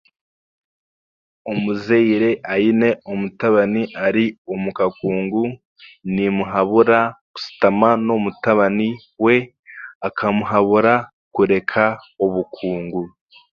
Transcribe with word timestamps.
Omuzaire 1.51 2.29
aine 2.53 2.89
omutabani 3.11 3.81
ari 4.05 4.25
omukakungu 4.53 5.43
nimuhabura 6.13 6.99
kushutama 7.33 7.89
n'omutabani 8.05 8.87
we 9.25 9.35
kumuhabura 10.17 10.93
kureka 11.33 11.83
obukungu 12.23 13.01